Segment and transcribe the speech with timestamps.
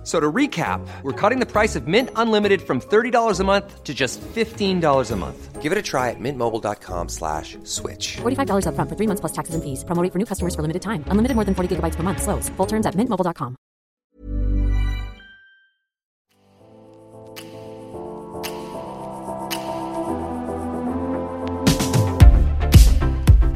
[0.00, 3.84] F- So to recap, we're cutting the price of Mint Unlimited from $30 a month
[3.84, 5.60] to just $15 a month.
[5.60, 8.16] Give it a try at mintmobile.com slash switch.
[8.22, 9.84] $45 upfront for three months plus taxes and fees.
[9.84, 11.04] Promo rate for new customers for limited time.
[11.08, 12.22] Unlimited more than 40 gigabytes per month.
[12.22, 12.48] Slows.
[12.56, 13.56] Full terms at mintmobile.com.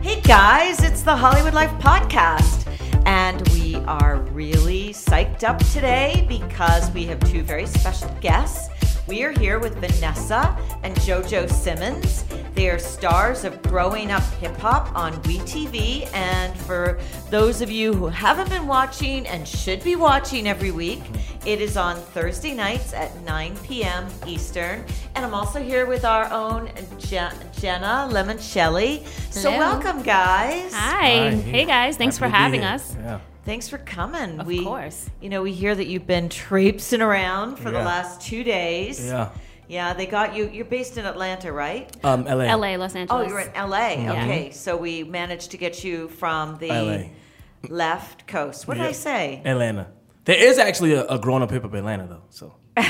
[0.03, 2.67] Hey guys, it's the Hollywood Life Podcast,
[3.06, 8.69] and we are really psyched up today because we have two very special guests.
[9.09, 12.25] We are here with Vanessa and JoJo Simmons.
[12.55, 16.98] They are stars of Growing Up Hip Hop on WeTV, and for
[17.29, 21.03] those of you who haven't been watching and should be watching every week,
[21.45, 24.06] it is on Thursday nights at 9 p.m.
[24.27, 24.84] Eastern.
[25.17, 27.28] And I'm also here with our own Je-
[27.61, 29.05] Jenna Lemoncelli.
[29.33, 30.72] So welcome, guys.
[30.72, 31.31] Hi.
[31.31, 32.70] Hey guys, thanks Happy for having here.
[32.70, 32.95] us.
[32.95, 33.20] Yeah.
[33.45, 34.41] Thanks for coming.
[34.41, 35.11] Of we, course.
[35.20, 39.05] You know, we hear that you've been traipsing around for the last two days.
[39.05, 39.31] Yeah.
[39.67, 40.50] Yeah, they got you.
[40.50, 41.91] You're based in Atlanta, right?
[42.05, 42.55] Um, LA.
[42.55, 43.27] LA, Los Angeles.
[43.27, 44.12] Oh, you're in LA.
[44.12, 47.05] Okay, so we managed to get you from the LA.
[47.69, 48.69] left coast.
[48.69, 49.41] What did I say?
[49.45, 49.89] Atlanta.
[50.27, 52.22] There is actually a, a grown up hip hop Atlanta though.
[52.31, 52.55] So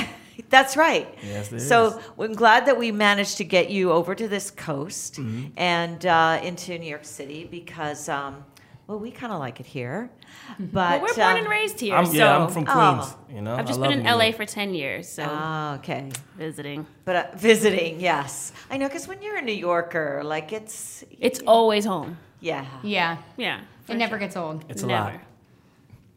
[0.49, 1.07] That's right.
[1.23, 1.97] Yes, there so is.
[2.19, 5.47] I'm glad that we managed to get you over to this coast Mm-hmm.
[5.57, 8.43] and uh, into New York City because, um,
[8.87, 10.11] well, we kind of like it here.
[10.59, 12.71] But Well, we're born um, and raised here, I'm so yeah, I'm from Oh.
[12.73, 13.15] Queens.
[13.35, 14.35] You know, I've just I been in LA York.
[14.37, 16.09] for 10 years, so Ah, okay.
[16.37, 16.85] visiting.
[17.03, 21.39] But uh, visiting, yes, I know because when you're a New Yorker, like it's It's
[21.45, 22.17] always home.
[22.39, 23.17] yeah, Yeah.
[23.37, 23.59] Yeah.
[23.87, 24.63] It never gets old.
[24.69, 25.13] It's a lot.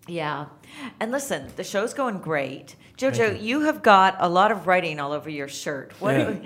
[0.06, 0.46] yeah.
[1.00, 2.76] And listen, the show's going great.
[2.96, 3.60] Jojo, you.
[3.60, 5.92] have got a lot of writing all over your shirt.
[6.00, 6.16] What?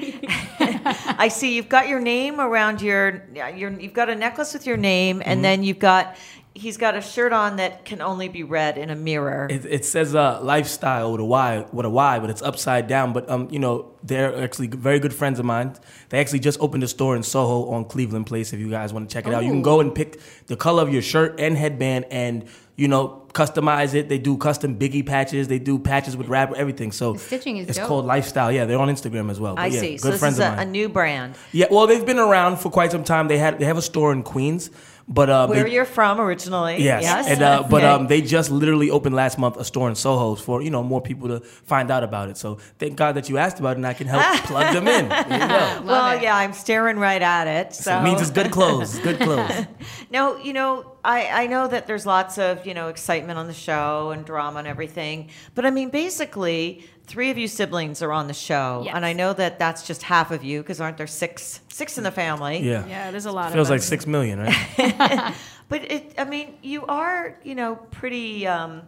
[0.61, 3.71] I see you've got your name around your your.
[3.71, 5.29] You've got a necklace with your name, Mm-hmm.
[5.31, 6.17] and then you've got.
[6.55, 9.47] He's got a shirt on that can only be read in a mirror.
[9.51, 13.13] It, it says uh, lifestyle with a Y, with a Y, but it's upside down.
[13.15, 15.75] But um, you know, they're actually very good friends of mine.
[16.11, 18.53] They actually just opened a store in Soho on Cleveland Place.
[18.53, 20.83] If you guys want to check it out, you can go and pick the color
[20.83, 22.45] of your shirt and headband, and
[22.77, 24.09] you know, customize it.
[24.09, 25.49] They do custom Biggie patches.
[25.49, 26.91] They do patches with rapper, everything.
[26.93, 27.87] So The stitching is it's dope.
[27.87, 28.51] called Lifestyle.
[28.53, 29.55] Yeah, they're on Instagram as well.
[29.55, 29.91] But I yeah, see.
[29.93, 30.69] Good So this friends is a, of mine.
[30.69, 31.35] a new brand.
[31.53, 33.29] Yeah, well, they've been around for quite some time.
[33.29, 34.71] They had they have a store in Queens,
[35.09, 36.83] but uh, Where they, you're from originally?
[36.83, 37.27] Yes, Yes.
[37.29, 40.63] and uh, but um, they just literally opened last month a store in Soho for
[40.63, 42.37] you know more people to find out about it.
[42.37, 45.05] So thank God that you asked about it, and I can help plug them in.
[45.05, 45.11] You
[45.87, 46.23] well, it.
[46.23, 47.75] yeah, I'm staring right at it.
[47.75, 48.95] So, So it means it's good clothes.
[48.97, 49.67] It's good clothes.
[50.11, 53.55] Now, you know, I, I know that there's lots of, you know, excitement on the
[53.55, 55.31] show and drama and everything.
[55.55, 58.83] But I mean, basically, three of you siblings are on the show.
[58.87, 58.95] Yes.
[58.97, 62.05] And I know that that's just half of you because aren't there six six in
[62.05, 62.61] the family?
[62.63, 65.35] Yeah, Yeah, there's a lot It feels like six million, right?
[65.69, 68.83] But it, I mean, you are, you know, pretty, um,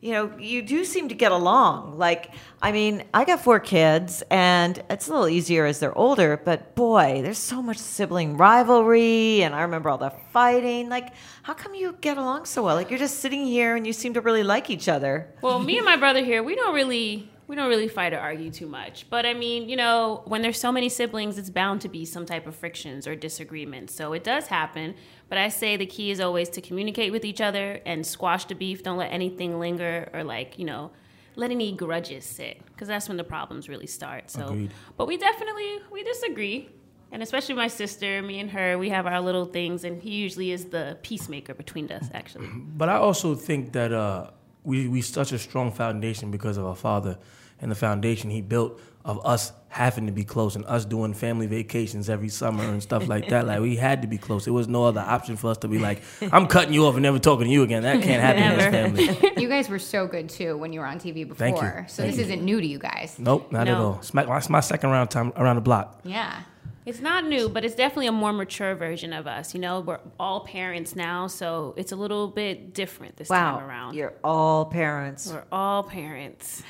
[0.00, 1.98] you know, you do seem to get along.
[1.98, 6.36] Like, I mean, I got four kids, and it's a little easier as they're older.
[6.36, 10.88] But boy, there's so much sibling rivalry, and I remember all the fighting.
[10.88, 11.12] Like,
[11.44, 12.74] how come you get along so well?
[12.74, 15.32] Like, you're just sitting here, and you seem to really like each other.
[15.42, 18.50] Well, me and my brother here, we don't really we don't really fight or argue
[18.50, 19.08] too much.
[19.08, 22.26] But I mean, you know, when there's so many siblings, it's bound to be some
[22.26, 23.94] type of frictions or disagreements.
[23.94, 24.94] So it does happen.
[25.28, 28.54] But I say the key is always to communicate with each other and squash the
[28.54, 28.82] beef.
[28.82, 30.90] Don't let anything linger or like, you know,
[31.36, 34.30] let any grudges sit because that's when the problems really start.
[34.30, 34.72] So, Agreed.
[34.96, 36.70] but we definitely we disagree.
[37.12, 40.50] And especially my sister, me and her, we have our little things, and he usually
[40.50, 42.48] is the peacemaker between us, actually.
[42.52, 44.30] But I also think that uh,
[44.66, 47.16] we we such a strong foundation because of our father
[47.60, 51.46] and the foundation he built of us having to be close and us doing family
[51.46, 53.46] vacations every summer and stuff like that.
[53.46, 54.44] Like we had to be close.
[54.44, 57.04] There was no other option for us to be like, I'm cutting you off and
[57.04, 57.84] never talking to you again.
[57.84, 59.32] That can't happen in this family.
[59.40, 61.36] You guys were so good too when you were on TV before.
[61.36, 61.84] Thank you.
[61.88, 62.22] So Thank this you.
[62.24, 63.16] isn't new to you guys.
[63.18, 63.96] Nope, not at all.
[63.98, 66.00] It's my, it's my second round time around the block.
[66.04, 66.42] Yeah.
[66.86, 69.54] It's not new, but it's definitely a more mature version of us.
[69.54, 73.68] You know, we're all parents now, so it's a little bit different this Wow, time
[73.68, 73.94] around.
[73.96, 75.26] you're all parents.
[75.30, 76.62] we're all parents.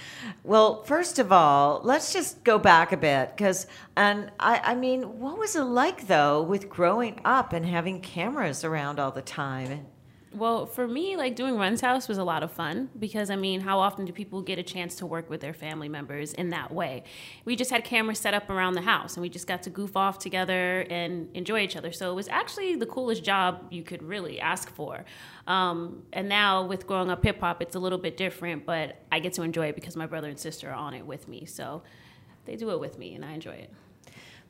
[0.42, 5.20] Well, first of all, let's just go back a bit because, and I, I mean,
[5.20, 9.86] what was it like though with growing up and having cameras around all the time?
[10.36, 13.62] Well, for me, like doing Run's House was a lot of fun because I mean,
[13.62, 16.70] how often do people get a chance to work with their family members in that
[16.70, 17.04] way?
[17.46, 19.96] We just had cameras set up around the house and we just got to goof
[19.96, 21.90] off together and enjoy each other.
[21.90, 25.06] So it was actually the coolest job you could really ask for.
[25.46, 29.20] Um, and now with growing up hip hop, it's a little bit different, but I
[29.20, 31.46] get to enjoy it because my brother and sister are on it with me.
[31.46, 31.82] So
[32.44, 33.72] they do it with me and I enjoy it.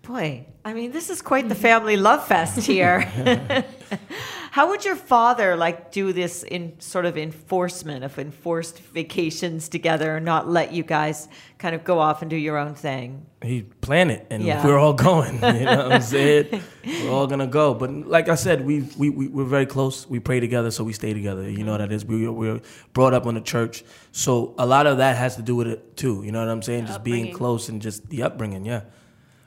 [0.06, 1.62] Boy, I mean, this is quite the mm-hmm.
[1.62, 3.00] family love fest here.
[4.53, 10.17] How would your father like do this in sort of enforcement of enforced vacations together
[10.17, 13.26] and not let you guys kind of go off and do your own thing?
[13.43, 14.64] He planned it, and Yeah.
[14.64, 15.35] we're all going.
[15.35, 16.62] You know what I'm saying?
[16.87, 17.75] we're all gonna go.
[17.75, 20.09] But like I said, we we we we're very close.
[20.09, 21.50] We pray together, so we stay together.
[21.50, 22.05] You know what that is.
[22.06, 22.61] We we were
[22.94, 25.97] brought up in the church, so a lot of that has to do with it
[25.97, 26.23] too.
[26.25, 26.87] You know what I'm saying?
[26.87, 28.64] Just being close and just the upbringing.
[28.64, 28.82] Yeah,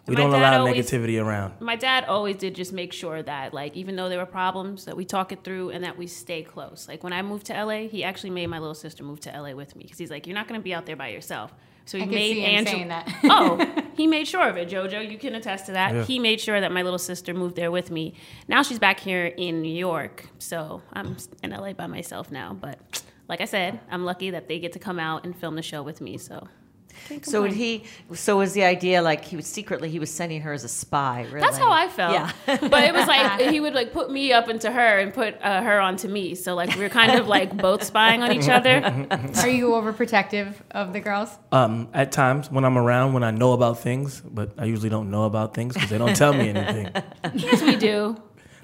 [0.09, 1.53] we don't dad allow always- negativity around.
[1.59, 4.95] my dad always did just make sure that like even though there were problems that
[4.97, 7.87] we talk it through and that we stay close like when i moved to la
[7.87, 10.35] he actually made my little sister move to la with me because he's like you're
[10.35, 11.53] not going to be out there by yourself
[11.85, 13.17] so he I could made see him Angela- saying that.
[13.25, 16.03] oh he made sure of it jojo you can attest to that Yeah.
[16.03, 18.13] he made sure that my little sister moved there with me
[18.47, 23.01] now she's back here in new york so i'm in la by myself now but
[23.27, 25.81] like i said i'm lucky that they get to come out and film the show
[25.81, 26.49] with me so can't
[27.23, 27.83] So would he?
[28.13, 31.25] So was the idea like he was secretly he was sending her as a spy?
[31.29, 31.41] Really?
[31.41, 32.13] That's how I felt.
[32.13, 32.31] Yeah.
[32.45, 35.61] but it was like he would like put me up into her and put uh,
[35.61, 36.35] her onto me.
[36.35, 38.81] So like we were kind of like both spying on each other.
[39.37, 41.29] Are you overprotective of the girls?
[41.51, 45.09] Um, at times when I'm around, when I know about things, but I usually don't
[45.09, 46.89] know about things because they don't tell me anything.
[47.33, 48.17] yes, we do.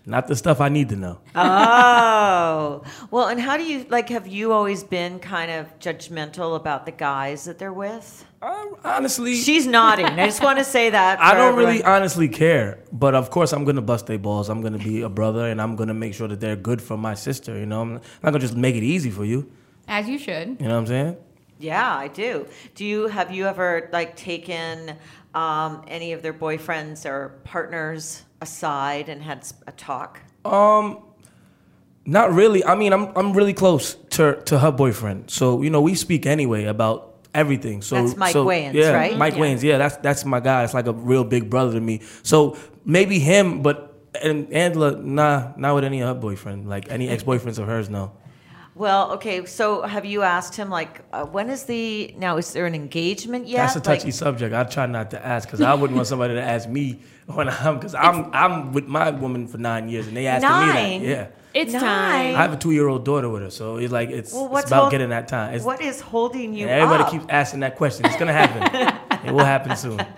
[0.07, 1.19] Not the stuff I need to know.
[1.33, 4.09] Oh, well, and how do you like?
[4.09, 8.23] Have you always been kind of judgmental about the guys that they're with?
[8.41, 10.05] Um, honestly, She's nodding.
[10.05, 11.19] I just want to say that.
[11.21, 14.47] I don't really honestly care, but of course I'm gonna bust their balls.
[14.47, 17.15] I'm gonna be a brother, and I'm gonna make sure that they're good for my
[17.15, 17.57] sister.
[17.57, 19.51] You know, I'm not gonna just make it easy for you.
[19.87, 20.49] As you should.
[20.59, 21.17] You know what I'm saying?
[21.57, 22.47] Yeah, I do.
[22.75, 24.97] Do you have you ever like taken
[25.33, 30.19] um, any of their boyfriends or partners aside and had a talk?
[30.43, 30.99] Um,
[32.05, 32.63] not really.
[32.63, 36.25] I mean, I'm I'm really close to to her boyfriend, so you know we speak
[36.25, 37.81] anyway about everything.
[37.81, 39.17] So That's Mike so, Wayans, yeah, right?
[39.17, 39.39] Mike Yeah.
[39.39, 39.63] Wayans.
[39.63, 40.63] Yeah, that's that's my guy.
[40.63, 42.01] It's like a real big brother to me.
[42.23, 46.69] So maybe him, but and Angela, nah, not with any of her boyfriend.
[46.69, 48.11] Like any ex boyfriends of hers, no.
[48.77, 49.45] Well, okay.
[49.45, 52.35] So have you asked him like uh, when is the now?
[52.37, 53.57] Is there an engagement yet?
[53.59, 54.53] That's a touchy Like, subject.
[54.53, 57.75] I try not to ask because I wouldn't want somebody to ask me when I'm
[57.75, 61.01] because I'm I'm with my woman for nine years and they asking Nine?
[61.01, 61.09] me that.
[61.09, 61.27] Yeah,
[61.61, 61.81] It's Nine.
[61.81, 62.35] time.
[62.35, 64.51] I have a two year old daughter with her, so it's like it's, well, it's
[64.53, 65.53] what's about hold- getting that time.
[65.53, 67.11] It's, what is holding you and everybody up?
[67.11, 68.05] keeps asking that question.
[68.05, 68.61] It's gonna happen.
[69.25, 69.99] it will happen soon.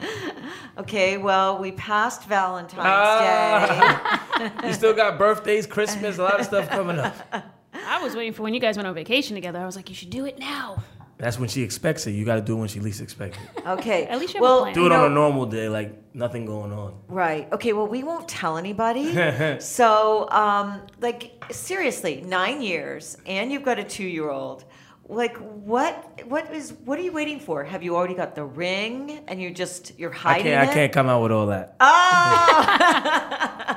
[0.79, 4.23] Okay, well, we passed Valentine's Ah.
[4.37, 4.51] Day.
[4.67, 7.15] You still got birthdays, Christmas, a lot of stuff coming up.
[7.87, 9.59] I was waiting for when you guys went on vacation together.
[9.59, 10.83] I was like, you should do it now.
[11.17, 12.11] That's when she expects it.
[12.11, 13.65] You got to do it when she least expects it.
[13.65, 14.05] Okay.
[14.05, 14.73] At least you have a well, plan.
[14.75, 16.93] Do it on a normal day, like nothing going on.
[17.07, 17.51] Right.
[17.51, 17.73] Okay.
[17.73, 19.57] Well, we won't tell anybody.
[19.59, 24.65] so, um, like, seriously, nine years, and you've got a two-year-old.
[25.09, 26.21] Like, what?
[26.27, 26.73] What is?
[26.73, 27.63] What are you waiting for?
[27.63, 30.69] Have you already got the ring, and you just you're I hiding can't.
[30.69, 30.71] it?
[30.71, 31.77] I can't come out with all that.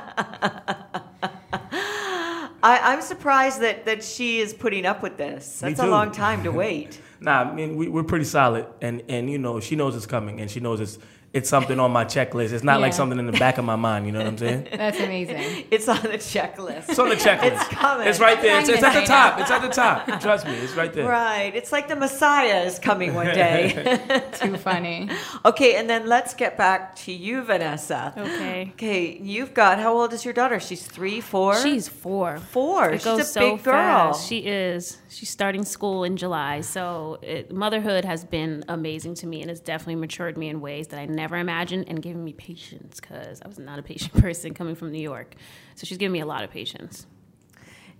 [2.63, 5.59] I, I'm surprised that that she is putting up with this.
[5.59, 6.99] That's a long time to wait.
[7.19, 10.41] Nah, I mean we, we're pretty solid, and and you know she knows it's coming,
[10.41, 10.97] and she knows it's
[11.33, 12.51] it's something on my checklist.
[12.51, 14.05] It's not like something in the back of my mind.
[14.05, 14.67] You know what I'm saying?
[14.73, 15.65] That's amazing.
[15.71, 16.89] It's on the checklist.
[16.89, 17.53] It's on the checklist.
[17.53, 18.07] It's coming.
[18.07, 18.59] It's right there.
[18.59, 19.39] It's, it's at the top.
[19.39, 20.05] It's at the top.
[20.19, 21.07] Trust me, it's right there.
[21.07, 21.55] Right.
[21.55, 24.21] It's like the Messiah is coming one day.
[24.33, 25.09] Too funny.
[25.45, 28.13] okay, and then let's get back to you, Vanessa.
[28.17, 28.71] Okay.
[28.73, 30.59] Okay, you've got how old is your daughter?
[30.59, 31.55] She's three, four.
[31.61, 32.39] She's four.
[32.39, 32.89] four.
[32.89, 33.73] It She's goes a so big girl.
[33.73, 34.27] fast.
[34.27, 34.97] She is.
[35.07, 36.61] She's starting school in July.
[36.61, 40.87] So it, motherhood has been amazing to me and it's definitely matured me in ways
[40.87, 44.53] that I never imagined and giving me patience because I was not a patient person
[44.53, 45.35] coming from New York.
[45.75, 47.05] So she's given me a lot of patience.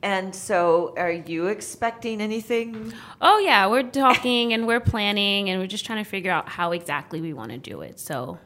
[0.03, 2.91] And so, are you expecting anything?
[3.21, 6.71] Oh yeah, we're talking and we're planning and we're just trying to figure out how
[6.71, 7.99] exactly we want to do it.
[7.99, 8.39] So,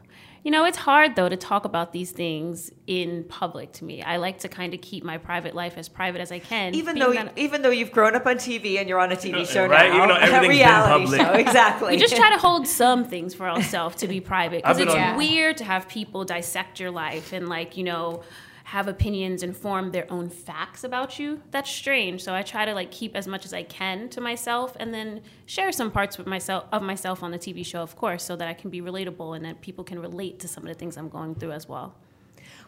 [0.46, 4.00] you know, it's hard though to talk about these things in public to me.
[4.00, 6.72] I like to kind of keep my private life as private as I can.
[6.72, 9.16] Even being though, that- even though you've grown up on TV and you're on a
[9.16, 11.20] TV show right, now, even though a everything's been reality public.
[11.20, 11.90] show, exactly.
[11.94, 15.16] we just try to hold some things for ourselves to be private because it's on-
[15.16, 18.22] weird to have people dissect your life and like you know
[18.70, 22.74] have opinions and form their own facts about you that's strange so i try to
[22.74, 26.26] like keep as much as i can to myself and then share some parts with
[26.26, 29.36] myself of myself on the tv show of course so that i can be relatable
[29.36, 31.94] and that people can relate to some of the things i'm going through as well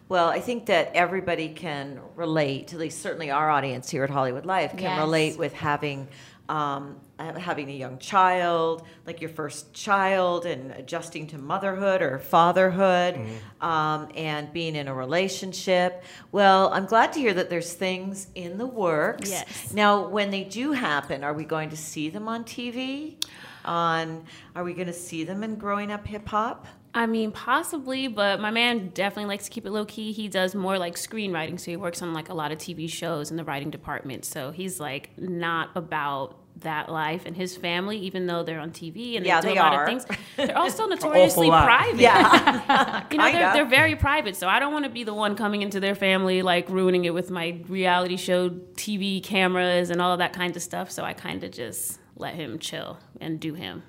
[0.08, 4.46] Well, I think that everybody can relate, at least certainly our audience here at Hollywood
[4.46, 4.98] Life can Yes.
[5.00, 6.08] relate with having
[6.48, 13.14] um, having a young child, like your first child, and adjusting to motherhood or fatherhood,
[13.16, 13.64] Mm-hmm.
[13.66, 16.02] um, and being in a relationship.
[16.32, 19.30] Well, I'm glad to hear that there's things in the works.
[19.30, 19.72] Yes.
[19.74, 23.16] Now, when they do happen, are we going to see them on TV?
[23.64, 24.24] On
[24.54, 26.66] are we going to see them in Growing Up Hip Hop?
[26.98, 30.10] I mean, possibly, but my man definitely likes to keep it low key.
[30.10, 33.30] He does more like screenwriting, so he works on like a lot of TV shows
[33.30, 34.24] in the writing department.
[34.24, 39.16] So he's like not about that life and his family, even though they're on TV
[39.16, 39.82] and Yeah, they do they a lot are.
[39.84, 40.06] of things.
[40.36, 42.00] They're also notoriously private.
[42.00, 43.04] Yeah.
[43.12, 45.62] You know, they're, they're very private, so I don't want to be the one coming
[45.62, 50.18] into their family, like ruining it with my reality show TV cameras and all of
[50.18, 50.90] that kind of stuff.
[50.90, 53.84] So I kind of just let him chill and do him.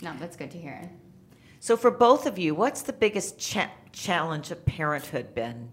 [0.00, 0.90] No, that's good to hear.
[1.66, 5.72] So, for both of you, what's the biggest cha- challenge of parenthood been?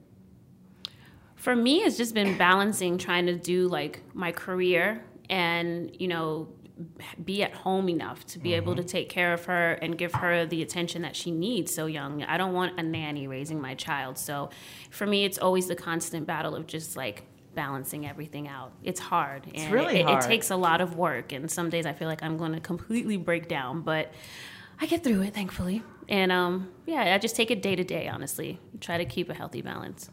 [1.35, 6.47] For me, it's just been balancing trying to do like my career and, you know,
[7.23, 8.89] be at home enough to be able to mm-hmm.
[8.89, 12.23] take care of her and give her the attention that she needs so young.
[12.23, 14.17] I don't want a nanny raising my child.
[14.17, 14.50] So
[14.89, 18.71] for me, it's always the constant battle of just like balancing everything out.
[18.83, 19.45] It's hard.
[19.53, 20.23] It's really it, hard.
[20.23, 21.33] It takes a lot of work.
[21.33, 24.12] And some days I feel like I'm going to completely break down, but
[24.83, 25.81] I get through it, thankfully.
[26.09, 28.59] And um, yeah, I just take it day to day, honestly.
[28.81, 30.09] Try to keep a healthy balance.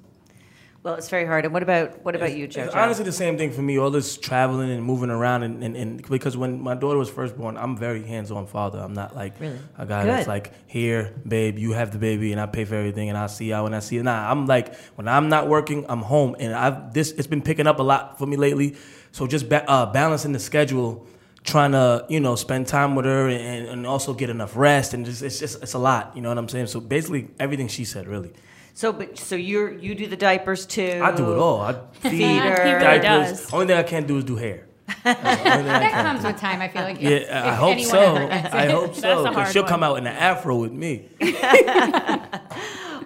[0.84, 1.44] Well, it's very hard.
[1.44, 2.70] And what about what about you, Joe?
[2.72, 3.80] Honestly the same thing for me.
[3.80, 7.36] All this traveling and moving around, and, and, and because when my daughter was first
[7.36, 8.78] born, I'm very hands-on father.
[8.78, 9.58] I'm not like Really?
[9.76, 10.10] a guy Good.
[10.10, 13.28] that's like, here, babe, you have the baby, and I pay for everything, and I'll
[13.28, 14.04] see you when I see you.
[14.04, 17.66] Nah, I'm like, when I'm not working, I'm home, and I've this it's been picking
[17.66, 18.76] up a lot for me lately.
[19.10, 21.08] So just ba- uh, balancing the schedule,
[21.44, 25.04] trying to you know spend time with her, and, and also get enough rest, and
[25.06, 26.12] just it's just it's a lot.
[26.14, 26.66] You know what I'm saying?
[26.68, 28.32] So basically, everything she said, really.
[28.74, 31.00] so, but so you're you do the diapers too?
[31.02, 31.60] I do it all.
[31.60, 32.64] I feed, Feed her.
[32.66, 33.40] He really diapers.
[33.40, 33.52] does.
[33.52, 34.66] Only thing I can't do is do hair.
[35.04, 36.60] That's the only thing I That can't comes with time.
[36.60, 37.00] I feel like.
[37.00, 38.16] Yeah, if- I if hope so.
[38.16, 39.20] I hope so.
[39.20, 39.68] a Because hard she'll one.
[39.70, 41.08] come out in an afro with me.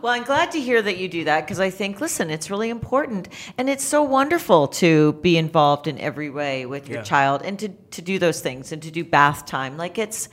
[0.04, 2.68] Well, I'm glad to hear that you do that because I think, listen, it's really
[2.68, 7.04] important and it's so wonderful to be involved in every way with your Yeah.
[7.04, 9.78] child and to, to do those things and to do bath time.
[9.78, 10.28] Like it's,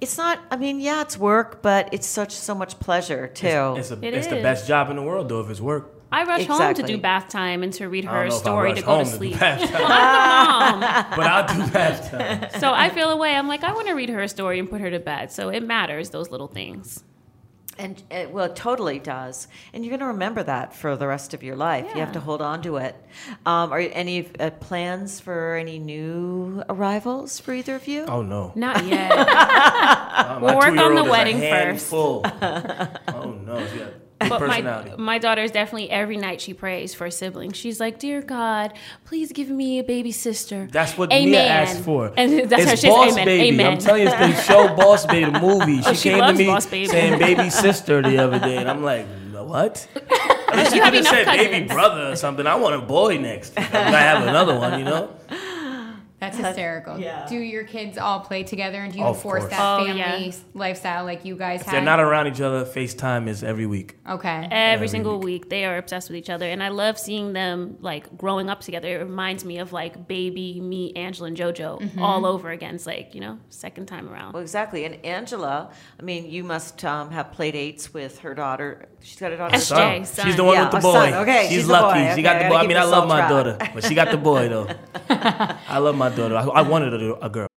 [0.00, 0.38] it's not.
[0.52, 3.74] I mean, yeah, it's work, but it's such so much pleasure too.
[3.76, 5.92] It's, a, It it's the best job in the world, though, if it's work.
[6.12, 8.40] I rush home to do bath time and to read I her don't know if
[8.40, 9.40] I story rush to go to home do sleep.
[9.40, 11.06] bath time, Well, I'm a mom.
[11.16, 12.60] but I'll do bath time.
[12.60, 13.34] So I feel a way.
[13.34, 15.32] I'm like, I want to read her a story and put her to bed.
[15.32, 17.02] So it matters, those little things.
[17.78, 19.48] And it, well, it totally does.
[19.72, 21.86] And you're going to remember that for the rest of your life.
[21.94, 22.96] You have to hold on to it.
[23.44, 28.04] Um, are any uh, plans for any new arrivals for either of you?
[28.06, 28.52] Oh, no.
[28.54, 29.12] Not yet.
[29.12, 31.52] Uh, We'll work on the wedding first.
[31.52, 32.22] handful.
[32.42, 33.66] oh, no.
[34.26, 37.52] She But my, my daughter is definitely every night she prays for a sibling.
[37.52, 38.72] She's like, Dear God,
[39.04, 40.68] please give me a baby sister.
[40.70, 41.30] That's what amen.
[41.30, 42.12] Mia asked for.
[42.16, 42.76] And that's it's her.
[42.76, 43.24] She's Boss amen.
[43.26, 43.54] Baby.
[43.54, 43.72] Amen.
[43.72, 45.82] I'm telling you, it's been show Boss Baby, the movie.
[45.82, 46.86] She, Oh, she came to me Baby.
[46.86, 49.86] saying baby sister the other day, and I'm like, what?
[50.48, 52.46] At least You you could have said baby brother or something.
[52.46, 53.56] I want a boy next.
[53.58, 55.10] I have another one, you know?
[56.20, 56.98] That's hysterical.
[56.98, 57.26] yeah.
[57.28, 59.50] Do your kids all play together, and do you Of enforce course.
[59.50, 60.32] that Oh, family yeah.
[60.54, 61.72] lifestyle like you guys If have?
[61.74, 63.96] they're not around each other, FaceTime is every week.
[64.08, 64.48] okay.
[64.50, 68.16] Every single week, they are obsessed with each other, and I love seeing them like
[68.16, 68.88] growing up together.
[68.88, 72.02] It reminds me of like baby me, Angela and JoJo Mm-hmm.
[72.02, 72.76] all over again.
[72.76, 74.32] It's like you know, second time around.
[74.32, 74.86] Well, exactly.
[74.86, 75.70] And Angela,
[76.00, 78.86] I mean, you must um, have play dates with her daughter.
[79.02, 79.54] She's got a daughter.
[79.56, 79.60] SJ.
[79.60, 80.04] Son.
[80.06, 80.26] son.
[80.26, 80.92] She's the one Yeah, with the boy.
[80.94, 81.12] son.
[81.14, 82.00] Okay, she's, she's lucky.
[82.00, 82.14] boy.
[82.14, 82.54] She got the I boy.
[82.54, 83.28] I gotta mean, I love my track.
[83.28, 84.66] daughter, but she got the boy though.
[85.68, 86.36] I love my daughter.
[86.36, 87.48] I, I wanted a, a girl.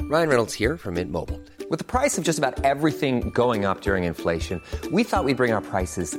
[0.00, 1.40] Ryan Reynolds here from Mint Mobile.
[1.70, 4.60] With the price of just about everything going up during inflation,
[4.90, 6.18] we thought we'd bring our prices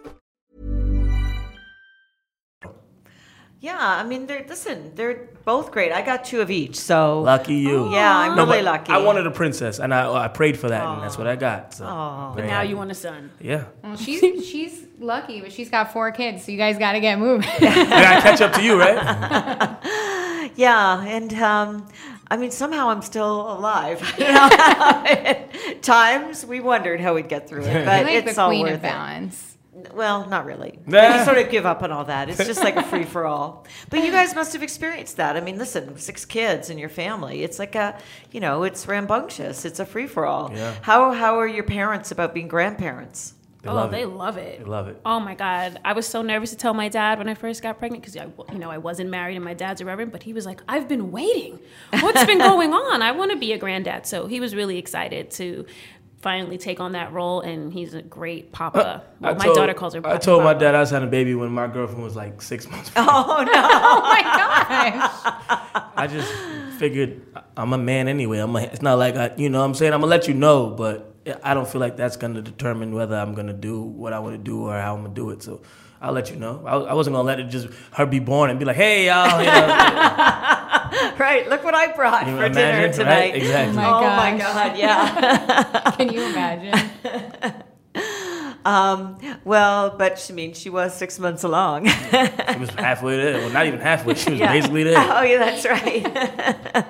[3.61, 5.91] Yeah, I mean, they're listen, they're both great.
[5.91, 7.93] I got two of each, so Lucky you.
[7.93, 8.91] yeah, I'm No, really lucky.
[8.91, 11.75] I wanted a princess, and I I prayed for that, and that's what I got.
[11.75, 12.69] So, but now happy.
[12.69, 13.29] you want a son.
[13.39, 13.65] Yeah.
[13.83, 17.19] Well, she's she's lucky, but she's got four kids, so you guys got to get
[17.19, 17.47] moving.
[17.61, 19.77] I gotta catch up to you, right?
[20.55, 21.87] Yeah, and um,
[22.29, 24.01] I mean, somehow I'm still alive.
[24.19, 24.49] You know?
[25.81, 28.63] Times we wondered how we'd get through it, but I like it's the all queen
[28.63, 29.35] worth of balance.
[29.50, 29.50] it.
[29.93, 30.79] Well, not really.
[30.91, 31.19] Nah.
[31.19, 32.29] You sort of give up on all that.
[32.29, 33.65] It's just like a free for all.
[33.89, 35.37] But you guys must have experienced that.
[35.37, 37.43] I mean, listen, six kids in your family.
[37.43, 37.97] It's like a,
[38.31, 39.63] you know, it's rambunctious.
[39.63, 40.51] It's a free for all.
[40.53, 40.75] Yeah.
[40.81, 43.35] How how are your parents about being grandparents?
[43.61, 44.07] They oh, love they it.
[44.07, 44.59] love it.
[44.59, 44.99] They love it.
[45.05, 45.79] Oh my God.
[45.85, 48.57] I was so nervous to tell my dad when I first got pregnant because, you
[48.57, 51.11] know, I wasn't married and my dad's a reverend, but he was like, I've been
[51.11, 51.59] waiting.
[51.99, 53.03] What's been going on?
[53.03, 54.07] I want to be a granddad.
[54.07, 55.67] So he was really excited to
[56.21, 58.79] finally take on that role, and he's a great papa.
[58.79, 60.15] Uh, well, I my told- daughter calls her papa.
[60.15, 62.69] I told my dad I was having a baby when my girlfriend was like six
[62.69, 62.91] months.
[62.95, 63.07] Old.
[63.07, 63.51] Oh no!
[63.53, 65.83] Oh my gosh.
[65.95, 66.31] I just
[66.79, 67.21] figured
[67.57, 68.39] I'm a man anyway.
[68.39, 70.33] I'm a, it's not like I, you know what I'm saying I'm gonna let you
[70.33, 71.13] know, but
[71.43, 74.41] I don't feel like that's gonna determine whether I'm gonna do what I want to
[74.43, 75.43] do or how I'm gonna do it.
[75.43, 75.61] So
[76.01, 76.63] I'll let you know.
[76.65, 79.39] I, I wasn't gonna let it just her be born and be like, hey y'all.
[79.39, 79.51] You know,
[81.19, 81.47] right.
[81.49, 83.09] Look what I brought You for dinner tonight.
[83.31, 83.35] right?
[83.35, 83.77] Exactly.
[83.83, 84.77] Oh my oh my god!
[84.77, 85.91] Yeah.
[85.97, 86.91] Can you imagine?
[88.65, 91.87] um, well, but I mean, she was six months along.
[91.87, 93.37] she was halfway there.
[93.39, 94.13] Well, not even halfway.
[94.15, 94.51] She was Yeah.
[94.51, 94.97] basically there.
[94.97, 96.85] Oh, yeah, that's right.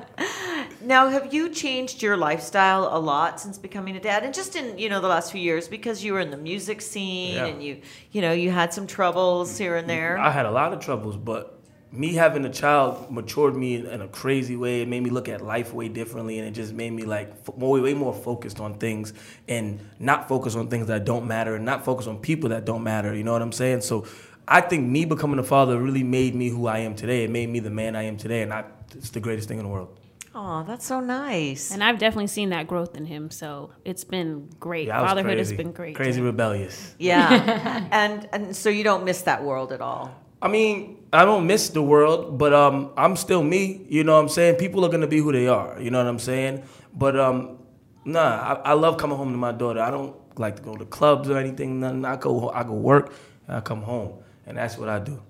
[0.81, 4.77] now, have you changed your lifestyle a lot since becoming a dad, and just in
[4.77, 7.45] you know the last few years because you were in the music scene Yeah.
[7.45, 7.81] and you
[8.11, 10.17] you know you had some troubles here and there?
[10.17, 11.60] I had a lot of troubles, but
[11.91, 14.81] me having a child matured me in a crazy way.
[14.81, 17.79] It made me look at life way differently, and it just made me like more,
[17.81, 19.13] way more focused on things
[19.47, 22.83] and not focus on things that don't matter, and not focus on people that don't
[22.83, 23.13] matter.
[23.13, 23.81] You know what I'm saying?
[23.81, 24.05] So.
[24.47, 27.23] I think me becoming a father really made me who I am today.
[27.23, 29.63] It made me the man I am today, and I, it's the greatest thing in
[29.63, 29.97] the world.
[30.33, 31.71] Oh, that's so nice.
[31.71, 34.87] And I've definitely seen that growth in him, so it's been great.
[34.87, 35.95] Yeah, I was Fatherhood has been great.
[35.95, 36.95] Crazy rebellious.
[36.97, 40.15] Yeah, and and so you don't miss that world at all.
[40.41, 43.85] I mean, I don't miss the world, but um, I'm still me.
[43.89, 44.55] You know what I'm saying?
[44.55, 45.79] People are gonna be who they are.
[45.79, 46.63] You know what I'm saying?
[46.93, 47.59] But um,
[48.05, 49.79] nah, I, I love coming home to my daughter.
[49.81, 51.79] I don't like to go to clubs or anything.
[51.79, 52.05] Nothing.
[52.05, 53.13] I go, I go work,
[53.47, 54.13] and I come home,
[54.47, 55.21] and that's what I do.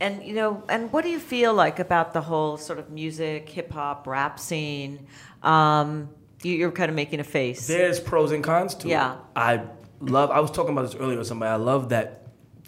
[0.00, 3.48] And you know, and what do you feel like about the whole sort of music,
[3.50, 5.06] hip hop, rap scene?
[5.42, 6.08] Um,
[6.42, 7.66] you, you're kind of making a face.
[7.66, 9.12] There's pros and cons to Yeah.
[9.12, 9.16] it.
[9.36, 9.62] Yeah, I
[10.00, 10.30] love.
[10.30, 11.50] I was talking about this earlier with somebody.
[11.50, 12.19] I love that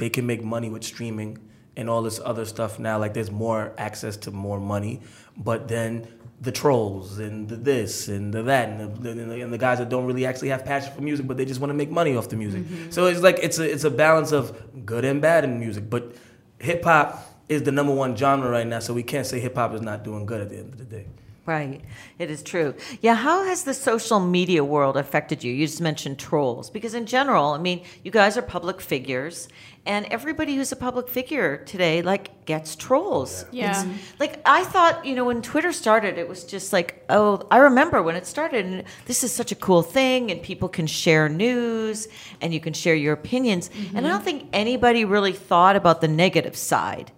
[0.02, 1.38] they can make money with streaming
[1.76, 2.98] and all this other stuff now.
[2.98, 5.00] Like there's more access to more money,
[5.36, 6.08] but then
[6.40, 9.78] the trolls and the this and the that and the, and the, and the guys
[9.78, 12.16] that don't really actually have passion for music, but they just want to make money
[12.16, 12.64] off the music.
[12.64, 12.90] Mm-hmm.
[12.90, 15.88] So it's like it's a it's a balance of good and bad in music.
[15.88, 16.16] But
[16.58, 19.72] hip hop is the number one genre right now, so we can't say hip hop
[19.72, 21.06] is not doing good at the end of the day.
[21.44, 21.80] Right.
[22.20, 22.74] It is true.
[23.00, 23.16] Yeah.
[23.16, 25.52] How has the social media world affected you?
[25.52, 26.70] You just mentioned trolls.
[26.70, 29.48] Because in general, I mean, you guys are public figures,
[29.84, 33.44] and everybody who's a public figure today, like, gets trolls.
[33.50, 33.84] Yeah.
[34.20, 38.00] Like, I thought, you know, when Twitter started, it was just like, oh, I remember
[38.04, 42.06] when it started, and this is such a cool thing, and people can share news,
[42.40, 43.68] and you can share your opinions.
[43.74, 44.06] And I mm-hmm.
[44.06, 47.10] don't think anybody really thought about the negative side.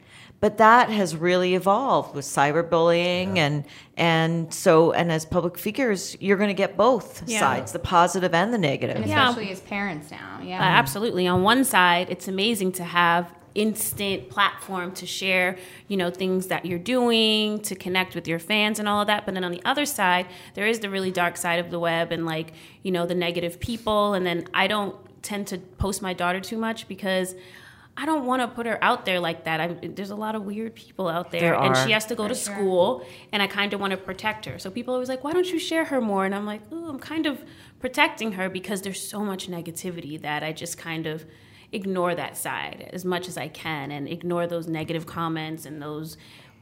[0.45, 3.65] But that has really evolved with cyberbullying and
[3.97, 7.41] and so and as public figures, you're going to get both Yeah.
[7.41, 8.97] sides, the positive and the negative.
[8.97, 9.31] And Yeah.
[9.31, 10.41] especially as parents now.
[10.43, 10.61] Yeah.
[10.61, 11.27] Uh, absolutely.
[11.27, 15.57] On one side, it's amazing to have instant platform to share,
[15.89, 19.25] you know, things that you're doing, to connect with your fans and all of that.
[19.25, 22.13] But then on the other side, there is the really dark side of the web
[22.13, 22.53] and like,
[22.83, 24.13] you know, the negative people.
[24.13, 27.35] And then I don't tend to post my daughter too much because
[27.97, 29.61] I don't want to put her out there like that.
[29.61, 32.27] I, there's a lot of weird people out there, There and she has to go
[32.27, 34.59] to school, and I kind of want to protect her.
[34.59, 36.89] So people are always like, "Why don't you share her more?" And I'm like, "Oh,
[36.89, 37.45] I'm kind of
[37.79, 41.25] protecting her because there's so much negativity that I just kind of
[41.71, 46.17] ignore that side as much as I can, and ignore those negative comments and those."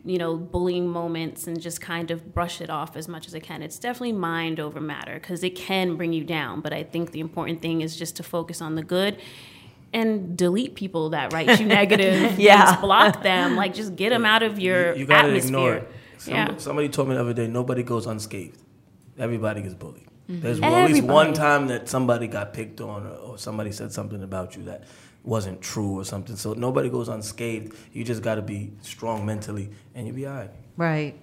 [0.05, 3.39] You know, bullying moments and just kind of brush it off as much as I
[3.39, 3.63] can.
[3.63, 6.61] It's definitely mind over matter because it can bring you down.
[6.61, 9.23] But I think the important thing is just to focus on the good
[9.93, 12.39] and delete people that write you negative.
[12.39, 12.81] Yeah.
[12.81, 13.57] block them.
[13.57, 15.49] Like just get them out of your You, you gotta atmosphere.
[15.49, 15.89] ignore it.
[16.19, 16.57] Some, yeah.
[16.57, 18.59] Somebody told me the other day, nobody goes unscathed.
[19.19, 20.07] Everybody gets bullied.
[20.31, 20.41] Mm-hmm.
[20.41, 23.93] There's well, at least one time that somebody got picked on or, or somebody said
[23.93, 24.85] something about you that
[25.25, 26.37] wasn't true or something.
[26.37, 27.77] So nobody goes unscathed.
[27.93, 30.51] You just got to be strong mentally and you'll be all right.
[30.77, 31.19] Right.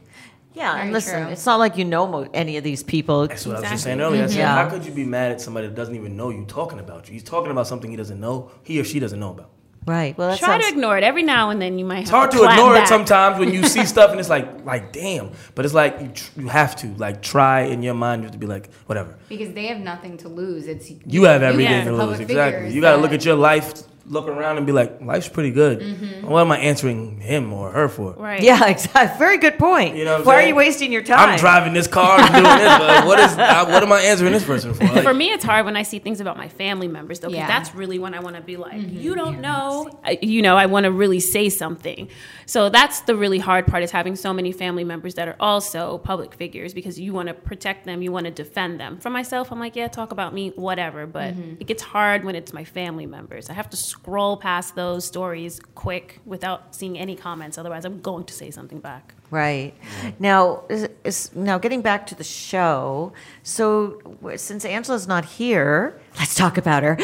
[0.54, 1.32] Yeah, and listen, true.
[1.32, 3.28] it's not like you know mo- any of these people.
[3.28, 4.24] That's what I was just saying earlier.
[4.24, 4.56] I said, Yeah.
[4.64, 7.14] how could you be mad at somebody that doesn't even know you talking about you?
[7.14, 9.52] He's talking about something he doesn't know, he or she doesn't know about.
[9.86, 10.16] Right.
[10.18, 11.04] Well, that Try sounds, to ignore it.
[11.04, 12.84] Every now and then you might have It's hard to clap ignore back.
[12.84, 15.32] it sometimes when you see stuff and it's like, like damn.
[15.56, 18.22] But it's like you, tr- you have to like try in your mind.
[18.22, 19.18] You have to be like, whatever.
[19.30, 20.68] because they have nothing to lose.
[20.68, 21.84] It's You have everything Yeah.
[21.86, 22.20] to lose.
[22.20, 22.72] Exactly.
[22.74, 23.74] You got to look at your life
[24.10, 25.80] look around and be like, life's pretty good.
[25.80, 26.28] Mm-hmm.
[26.28, 28.14] What am I answering him or her for?
[28.14, 28.42] Right.
[28.42, 29.18] Yeah, exactly.
[29.20, 29.96] Very good point.
[29.96, 31.30] You know what I'm Why are you wasting your time?
[31.30, 32.78] I'm driving this car and doing this.
[32.78, 33.32] But like, what is?
[33.38, 34.84] uh, what am I answering this person for?
[34.84, 37.40] Like, For me, it's hard when I see things about my family members, though, because
[37.42, 37.48] Yeah.
[37.48, 39.90] that's really when I want to be like, you don't know.
[40.04, 42.10] I- You know, I want to really say something.
[42.46, 46.00] So that's the really hard part is having so many family members that are also
[46.00, 48.98] public figures because you want to protect them, you want to defend them.
[49.00, 51.06] For myself, I'm like, yeah, talk about me, whatever.
[51.06, 53.50] But it gets hard when it's my family members.
[53.50, 57.58] I have to scroll past those stories quick without seeing any comments.
[57.58, 59.14] Otherwise, I'm going to say something back.
[59.30, 59.74] Right.
[60.20, 63.14] Now, is, is, now getting back to the show.
[63.44, 64.02] So,
[64.38, 66.98] since Angela's not here, let's talk about her.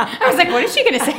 [0.00, 1.14] I was like, what is she gonna say?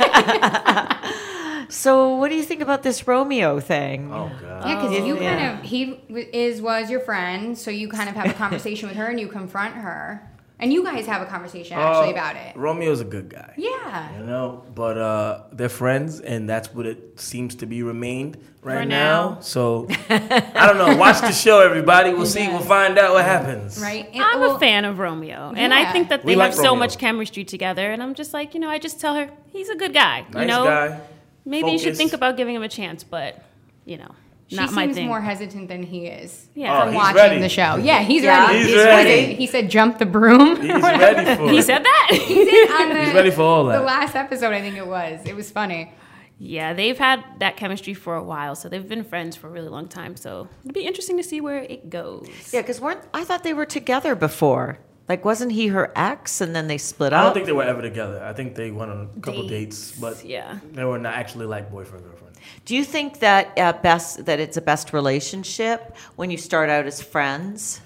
[1.70, 4.12] So, what do you think about this Romeo thing?
[4.12, 4.68] oh god.
[4.68, 5.38] Yeah, because you oh, yeah.
[5.38, 8.98] kind of he is was your friend, so you kind of have a conversation with
[8.98, 10.28] her and you confront her,
[10.60, 12.54] and you guys have a conversation actually Uh, about it.
[12.56, 13.52] Romeo's a good guy.
[13.56, 14.18] Yeah.
[14.18, 18.80] You know, but uh, they're friends, and that's what it seems to be remained right
[18.80, 19.30] For now.
[19.34, 19.40] now.
[19.40, 20.96] So I don't know.
[20.96, 22.12] Watch the show, everybody.
[22.12, 22.46] We'll see.
[22.48, 23.80] We'll find out what happens.
[23.80, 24.08] Right.
[24.12, 26.76] And- I'm well, a fan of Romeo, and I think that they like have so
[26.76, 27.90] much chemistry together.
[27.90, 30.24] And I'm just like, you know, I just tell her he's a good guy.
[30.32, 31.00] Nice you know, guy.
[31.44, 33.42] maybe you should think about giving him a chance, but
[33.86, 34.12] you know,
[34.50, 35.06] She not seems my thing.
[35.06, 36.48] more hesitant than he is.
[36.54, 36.76] Yeah.
[36.76, 37.40] Oh, From he's watching ready.
[37.40, 37.76] the show.
[37.76, 38.58] Yeah, he's Yeah, ready.
[38.58, 39.34] He's He's ready.
[39.34, 41.62] He said, "Jump the broom." He's ready for he it.
[41.64, 42.08] said that.
[42.80, 43.78] On the, He's ready for all that.
[43.78, 45.24] The last episode, I think it was.
[45.24, 45.92] It was funny.
[46.38, 49.68] yeah, they've had that chemistry for a while, so they've been friends for a really
[49.68, 50.16] long time.
[50.16, 52.28] So it'll be interesting to see where it goes.
[52.52, 54.78] Yeah, because weren't I thought they were together before?
[55.08, 57.20] Like, wasn't he her ex, and then they split up?
[57.20, 58.22] I don't think they were ever together.
[58.24, 60.58] I think they went on a couple dates, but yeah.
[60.72, 62.19] they were not actually like boyfriend girlfriend.
[62.64, 66.86] Do you think that at best that it's a best relationship when you start out
[66.86, 67.80] as friends?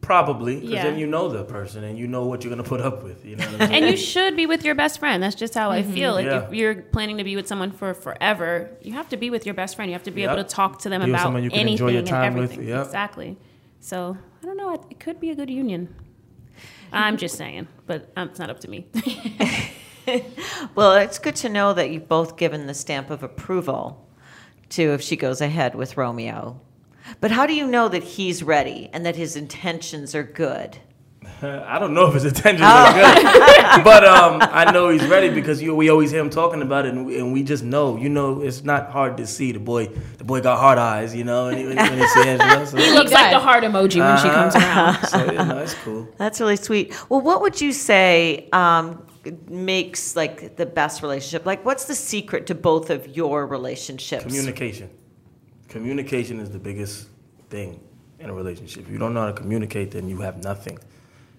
[0.00, 0.84] Probably, because Yeah.
[0.84, 3.26] then you know the person and you know what you're gonna put up with.
[3.26, 3.82] You know what I'm saying?
[3.84, 5.22] And you should be with your best friend.
[5.22, 6.12] That's just how I feel.
[6.14, 6.46] Like Yeah.
[6.46, 9.54] if you're planning to be with someone for forever, you have to be with your
[9.54, 9.90] best friend.
[9.90, 10.30] You have to be Yep.
[10.32, 12.44] able to talk to them Be about you can anything enjoy your and time with,
[12.52, 12.68] everything.
[12.68, 12.86] yep.
[12.86, 13.36] Exactly.
[13.80, 14.72] So I don't know.
[14.72, 15.94] It, it could be a good union.
[16.90, 18.86] I'm just saying, but um, it's not up to me.
[20.74, 24.08] Well, it's good to know that you've both given the stamp of approval
[24.70, 26.60] to if she goes ahead with Romeo.
[27.20, 30.78] But how do you know that he's ready and that his intentions are good?
[31.42, 33.24] I don't know if his intentions are good,
[33.84, 36.94] but um, I know he's ready because you, we always hear him talking about it,
[36.94, 37.96] and we, and we just know.
[37.96, 39.86] You know, it's not hard to see the boy.
[39.86, 42.92] The boy got hard eyes, you know, and when, when he sees Angela, so, he
[42.92, 45.06] looks like the heart emoji when she comes around.
[45.06, 46.08] so you know, it's cool.
[46.16, 46.94] That's really sweet.
[47.08, 49.06] Well, what would you say um,
[49.48, 51.46] makes like the best relationship?
[51.46, 54.24] Like, what's the secret to both of your relationships?
[54.24, 54.90] Communication.
[55.68, 57.08] Communication is the biggest
[57.50, 57.80] thing
[58.18, 58.86] in a relationship.
[58.86, 60.78] If you don't know how to communicate, then you have nothing.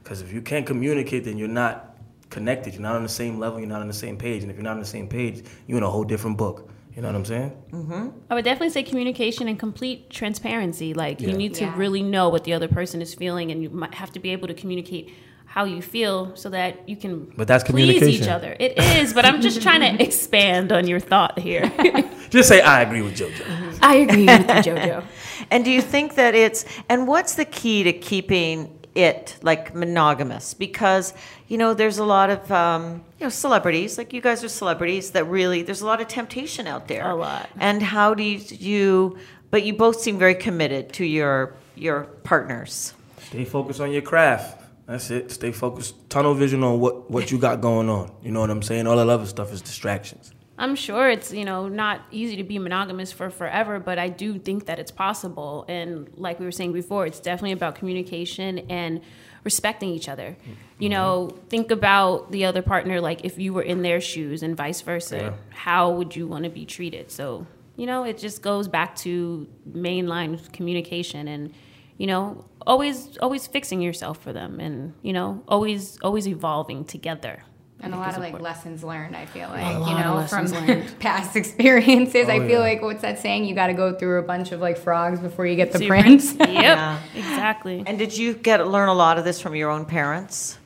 [0.04, 1.98] Because if you can't communicate, then you're not
[2.30, 2.74] connected.
[2.74, 3.60] You're not on the same level.
[3.60, 4.44] You're not on the same page.
[4.44, 6.70] And if you're not on the same page, you're in a whole different book.
[6.96, 7.52] You know what I'm saying?
[7.72, 8.10] Mm-hmm.
[8.30, 10.94] I would definitely say communication and complete transparency.
[10.94, 11.78] Like you need to Yeah.
[11.78, 14.48] really know what the other person is feeling, and you might have to be able
[14.48, 15.14] to communicate
[15.50, 18.56] how you feel so that you can But that's please each other.
[18.60, 21.72] It is, but I'm just trying to expand on your thought here.
[22.30, 23.80] Just say, I agree with JoJo.
[23.82, 25.04] I agree with you, JoJo.
[25.52, 30.54] And do you think that it's and what's the key to keeping it like monogamous?
[30.54, 31.16] Because
[31.48, 35.12] you know, there's a lot of um, you know celebrities, like you guys are celebrities
[35.12, 37.10] that really there's a lot of temptation out there.
[37.10, 37.50] A lot.
[37.58, 39.18] And how do you, you?
[39.50, 42.94] But you both seem very committed to your your partners.
[43.30, 44.59] Stay focused on your craft.
[44.90, 45.30] That's it.
[45.30, 46.10] Stay focused.
[46.10, 48.12] Tunnel vision on what, what you got going on.
[48.24, 48.88] You know what I'm saying?
[48.88, 50.34] All that other stuff is distractions.
[50.58, 54.40] I'm sure it's you know not easy to be monogamous for forever, but I do
[54.40, 55.64] think that it's possible.
[55.70, 59.02] And like we were saying before, it's definitely about communication and
[59.44, 60.36] respecting each other.
[60.80, 60.90] You mm-hmm.
[60.90, 64.82] know, think about the other partner like if you were in their shoes and vice
[64.82, 65.18] versa.
[65.18, 65.34] Yeah.
[65.50, 67.12] How would you want to be treated?
[67.12, 67.46] So
[67.78, 71.54] you know, it just goes back to mainline communication and
[72.00, 77.44] you know always always fixing yourself for them and you know always always evolving together.
[77.82, 78.44] And a lot of is like important.
[78.44, 82.28] lessons learned, I feel like, lot you of know, from past experiences.
[82.28, 82.60] I Oh, feel yeah.
[82.60, 83.46] like, what's that saying?
[83.46, 85.84] You got to go through a bunch of like frogs before you get the So
[85.86, 86.34] your prince.
[86.34, 87.00] Yep, Yeah.
[87.16, 87.82] exactly.
[87.88, 90.58] And did you get learn a lot of this from your own parents?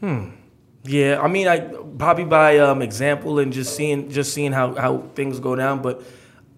[0.00, 0.30] Hmm
[0.88, 1.58] yeah, I mean, I
[1.98, 5.82] probably by um, example and just seeing just seeing how, how things go down.
[5.82, 6.02] But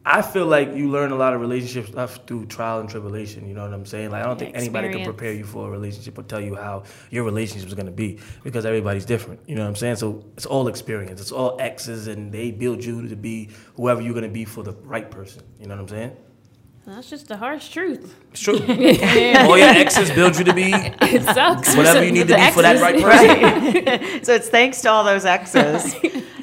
[0.04, 3.46] I feel like you learn a lot of relationship stuff through trial and tribulation.
[3.46, 4.10] You know what I'm saying?
[4.10, 6.84] Like I don't think anybody can prepare you for a relationship or tell you how
[7.10, 9.40] your relationship is going to be because everybody's different.
[9.46, 9.96] You know what I'm saying?
[9.96, 11.20] So it's all experience.
[11.20, 14.62] It's all exes, and they build you to be whoever you're going to be for
[14.62, 15.42] the right person.
[15.60, 16.16] You know what I'm saying?
[16.86, 18.14] That's just the harsh truth.
[18.30, 18.54] It's true.
[19.46, 21.76] All your exes build you to be It sucks.
[21.76, 24.24] whatever you need to be for that right person.
[24.24, 25.94] So it's thanks to all those exes.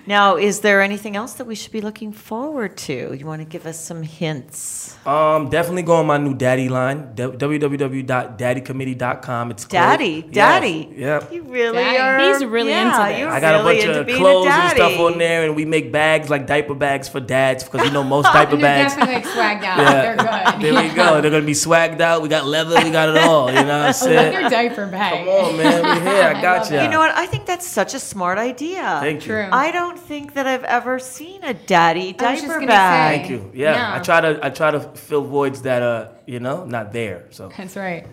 [0.07, 3.13] Now, is there anything else that we should be looking forward to?
[3.13, 4.95] You want to give us some hints?
[5.05, 9.51] Um, definitely go on my new daddy line, www.daddycommittee.com.
[9.51, 9.71] It's closed.
[9.71, 10.93] Daddy, Yes, daddy.
[10.95, 11.31] Yep.
[11.33, 11.97] You really Daddy.
[11.99, 12.19] are.
[12.33, 13.37] He's really yeah, into You're this.
[13.37, 16.29] I got really a bunch of clothes and stuff on there, and we make bags
[16.29, 18.95] like diaper bags for dads because you know most diaper And they're bags.
[18.95, 19.25] definitely like
[19.61, 19.77] swagged out.
[19.77, 20.01] Yeah.
[20.01, 20.25] They're good.
[20.65, 21.21] There we go.
[21.21, 22.21] They're gonna be swagged out.
[22.21, 22.75] We got leather.
[22.83, 23.49] We got it all.
[23.49, 24.33] You know what I'm saying?
[24.33, 25.25] your diaper bag.
[25.25, 25.83] Come on, man.
[25.83, 26.33] We're here.
[26.35, 26.81] I got you.
[26.81, 27.13] You know what?
[27.15, 28.97] I think that's such a smart idea.
[29.01, 29.33] Thank you.
[29.33, 29.47] True.
[29.51, 33.21] I don't think that I've ever seen a daddy I was just diaper bag.
[33.21, 33.27] say.
[33.27, 33.51] Thank you.
[33.53, 33.95] Yeah, Yeah.
[33.95, 34.39] I try to.
[34.45, 37.25] I try to fill voids that uh, you know, not there.
[37.31, 38.05] So That's right.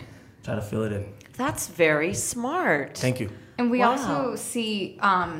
[0.43, 1.13] try to fill it in.
[1.37, 2.97] That's very smart.
[2.97, 3.29] Thank you.
[3.57, 3.91] And we Wow.
[3.91, 5.39] also see um,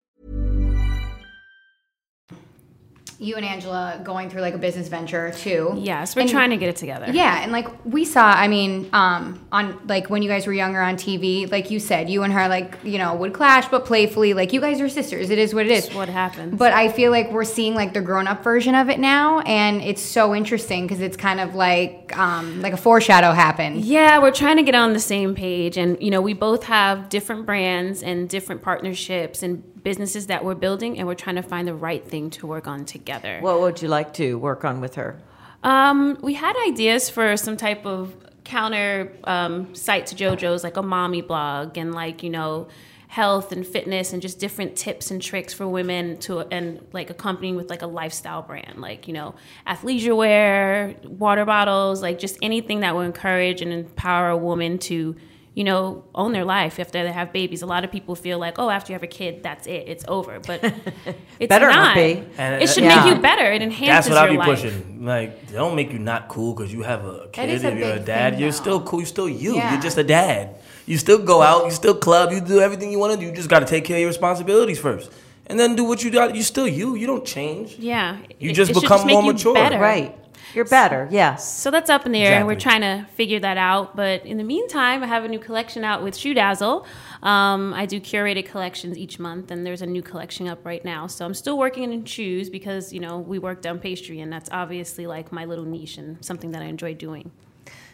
[3.21, 5.75] You and Angela going through like a business venture too.
[5.77, 7.05] Yes, we're And- trying to get it together.
[7.11, 10.81] Yeah, and like we saw, I mean, um, on like when you guys were younger
[10.81, 14.33] on TV, like you said, you and her like you know would clash, but playfully.
[14.33, 15.29] Like you guys are sisters.
[15.29, 15.85] It is what it is.
[15.85, 16.57] It's what happens.
[16.57, 19.81] But I feel like we're seeing like the grown up version of it now, and
[19.81, 23.85] it's so interesting because it's kind of like um, like a foreshadow happened.
[23.85, 25.77] Yeah, we're trying to get on the same page.
[25.77, 30.55] And, you know, we both have different brands and different partnerships and businesses that we're
[30.55, 33.39] building, and we're trying to find the right thing to work on together.
[33.41, 35.19] What would you like to work on with her?
[35.63, 40.81] Um, we had ideas for some type of counter um, site to JoJo's, like a
[40.81, 42.67] mommy blog, and like you know,
[43.07, 47.55] health and fitness, and just different tips and tricks for women to, and like accompanying
[47.55, 49.35] with like a lifestyle brand, like you know,
[49.67, 55.15] athleisure wear, water bottles, like just anything that will encourage and empower a woman to.
[55.53, 57.61] You know, own their life after they have babies.
[57.61, 60.05] A lot of people feel like, oh, after you have a kid, that's it, it's
[60.07, 60.39] over.
[60.39, 60.63] But
[61.39, 61.95] it's Better not not.
[61.95, 62.23] be.
[62.37, 63.51] And, It should uh, make you better.
[63.51, 64.61] It enhances That's what I your be life.
[64.61, 65.03] pushing.
[65.05, 67.49] Like, they don't make you not cool because you have a kid.
[67.49, 68.99] is if you're a dad, thing, you're still cool.
[68.99, 69.55] You're still you.
[69.55, 69.73] Yeah.
[69.73, 70.55] You're just a dad.
[70.85, 71.65] You still go out.
[71.65, 72.31] You still club.
[72.31, 73.25] You do everything you want to do.
[73.25, 75.11] You just got to take care of your responsibilities first,
[75.47, 76.33] and then do what you got.
[76.33, 76.95] You still you.
[76.95, 77.75] You don't change.
[77.77, 78.19] Yeah.
[78.39, 79.53] You It- just it become make more mature.
[79.53, 79.79] better.
[79.79, 80.15] Right.
[80.53, 81.47] You're better, yes.
[81.51, 83.95] So that's up in the air, and we're trying to figure that out.
[83.95, 86.85] But in the meantime, I have a new collection out with Shoe Dazzle.
[87.23, 91.07] Um, I do curated collections each month, and there's a new collection up right now.
[91.07, 94.49] So I'm still working in shoes because you know we work down pastry, and that's
[94.51, 97.31] obviously like my little niche and something that I enjoy doing.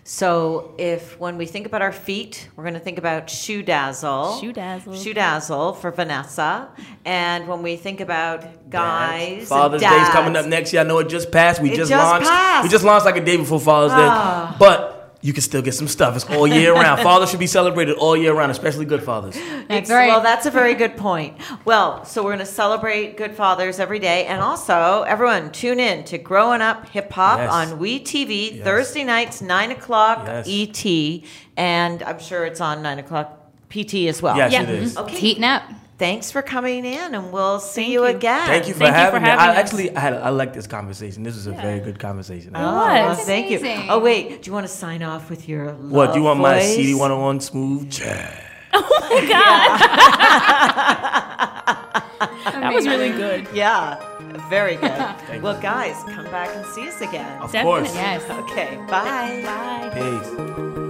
[0.10, 4.39] So if when we think about our feet, we're going to think about Shoe Dazzle.
[4.39, 4.96] Shoe Dazzle.
[4.96, 6.70] Shoe Dazzle for Vanessa.
[7.04, 10.82] And when we think about guys, and Father's Day is coming up next year.
[10.82, 11.62] I know it just passed.
[11.62, 12.30] We It just, just launched.
[12.30, 12.60] passed.
[12.60, 12.62] Ah.
[12.63, 14.56] We just launched like a day before Father's Day.
[14.58, 16.15] But you can still get some stuff.
[16.15, 17.01] It's all year round.
[17.01, 19.36] Fathers should be celebrated all year round, especially good fathers.
[19.67, 20.08] That's right.
[20.08, 21.38] Well, that's a very good point.
[21.65, 24.25] Well, so we're going to celebrate good fathers every day.
[24.27, 27.51] And also, everyone, tune in to Growing Up Hip Hop Yes.
[27.51, 30.47] on We TV, Thursday nights, 9 o'clock Yes.
[30.47, 31.23] ET.
[31.58, 34.38] And I'm sure it's on 9 o'clock PT as well.
[34.38, 34.62] Yes, Yeah.
[34.63, 34.95] it is.
[34.97, 35.63] It's heating up.
[35.98, 38.06] Thanks for coming in, and we'll see Thank you, you.
[38.16, 38.46] again.
[38.48, 39.30] Thank you for Thank you having me.
[39.30, 39.58] having I us.
[39.58, 41.24] actually, I had, I like this conversation.
[41.24, 42.52] This was a very good conversation.
[42.56, 43.18] Oh, was.
[43.18, 43.60] well, thank you.
[43.90, 44.44] Oh, wait.
[44.44, 46.76] Do you want to sign off with your what do you want my voice?
[46.76, 48.44] CD 101 smooth jazz?
[48.74, 49.80] Oh my god.
[52.62, 53.48] that was really good.
[53.54, 53.98] Yeah,
[54.50, 54.92] very good.
[55.42, 57.42] well, guys, come back and see us again.
[57.42, 57.82] Of Definitely.
[57.90, 57.96] course.
[57.96, 58.30] Yes.
[58.30, 59.42] Okay, bye.
[59.44, 59.90] Bye.
[59.94, 60.87] Peace.